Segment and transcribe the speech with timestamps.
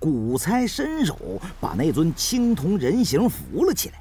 [0.00, 4.00] 古猜伸手把那尊青铜人形扶了起来。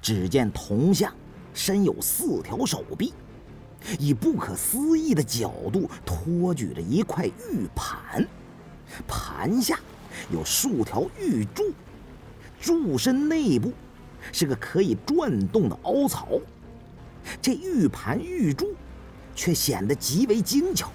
[0.00, 1.12] 只见铜像
[1.52, 3.12] 身有四条手臂，
[3.98, 8.26] 以不可思议的角度托举着一块玉盘，
[9.06, 9.78] 盘下
[10.32, 11.64] 有数条玉柱，
[12.58, 13.70] 柱身内部
[14.32, 16.26] 是个可以转动的凹槽。
[17.42, 18.72] 这玉盘玉柱
[19.34, 20.90] 却显得极为精巧，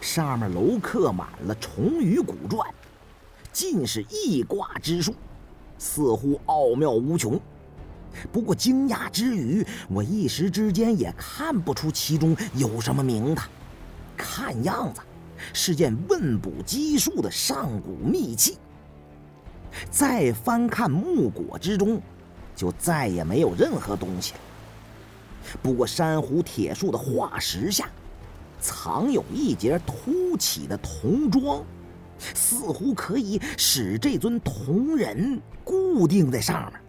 [0.00, 2.64] 上面镂刻满了重鱼古篆，
[3.56, 5.14] 尽是易卦之术，
[5.78, 7.40] 似乎奥妙无穷。
[8.30, 13.48] 不过惊讶之余，我一时之间也看不出其中有什么名堂。
[14.14, 15.00] 看样子
[15.54, 18.58] 是件问卜基数的上古秘器。
[19.90, 21.98] 再翻看木果之中，
[22.54, 24.40] 就再也没有任何东西了。
[25.62, 27.88] 不过珊瑚铁树的化石下，
[28.60, 31.64] 藏有一截凸起的铜桩，
[32.18, 36.80] 似乎可以使这尊铜人固定在上面。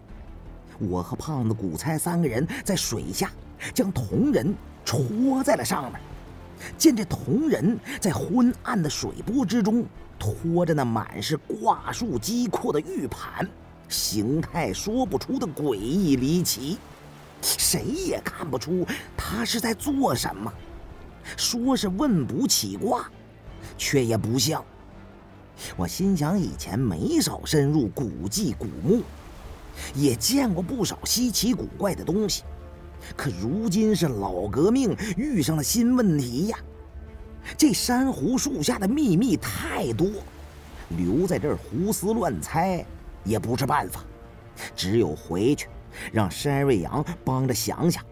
[0.89, 3.31] 我和胖子、古猜三个人在水下
[3.73, 4.53] 将铜人
[4.85, 5.99] 戳在了上面，
[6.77, 9.85] 见这铜人在昏暗的水波之中
[10.19, 13.47] 拖着那满是卦数机括的玉盘，
[13.89, 16.77] 形态说不出的诡异离奇，
[17.41, 20.51] 谁也看不出他是在做什么。
[21.35, 23.09] 说是问卜起卦，
[23.77, 24.63] 却也不像。
[25.75, 29.01] 我心想，以前没少深入古迹古墓。
[29.93, 32.43] 也见过不少稀奇古怪的东西，
[33.15, 36.57] 可如今是老革命遇上了新问题呀！
[37.55, 40.09] 这珊瑚树下的秘密太多，
[40.89, 42.83] 留在这儿胡思乱猜
[43.23, 44.03] 也不是办法，
[44.75, 45.67] 只有回去
[46.11, 48.03] 让山瑞阳帮着想想。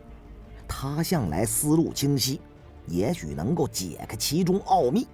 [0.67, 2.39] 他向来思路清晰，
[2.85, 5.07] 也许能够解开其中奥秘。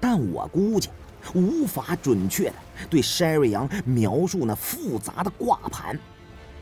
[0.00, 0.88] 但我估计。
[1.34, 2.54] 无法准确的
[2.90, 5.96] 对山瑞阳描述那复杂的挂盘，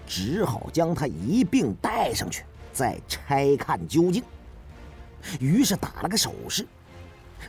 [0.07, 4.23] 只好将它一并带上去，再拆看究竟。
[5.41, 6.67] 于是打了个手势，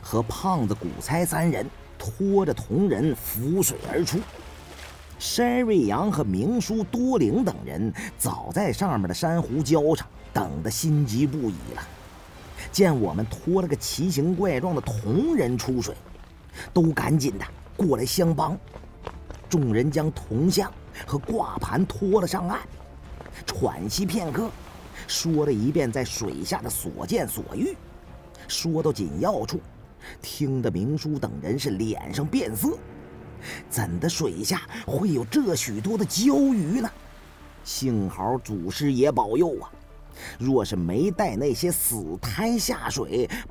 [0.00, 1.68] 和胖子、古猜三人
[1.98, 4.18] 拖着铜人浮水而出。
[5.18, 11.86] 山瑞阳和明叔多灵等人早在上面的珊瑚礁上等得心急不已了。
[12.70, 15.94] 见我们拖了个奇形怪状的铜人出水。
[16.70, 17.44] 都赶紧的
[17.78, 18.58] 过来相帮，
[19.48, 20.70] 众人将铜像
[21.06, 22.60] 和挂盘拖了上岸，
[23.46, 24.50] 喘息片刻，
[25.08, 27.74] 说了一遍在水下的所见所遇。
[28.48, 29.60] 说到紧要处，
[30.20, 32.76] 听得明叔等人是脸上变色，
[33.70, 36.90] 怎的水下会有这许多的鲛鱼呢？
[37.64, 39.72] 幸好祖师爷保佑啊！
[40.38, 43.28] 若是没带那些死胎下水，